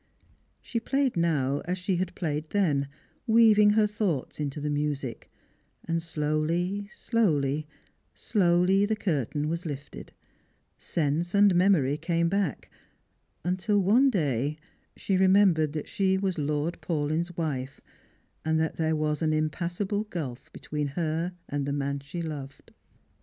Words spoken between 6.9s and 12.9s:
slowly, slowly the cui'tain was lifted, sense and memory came back,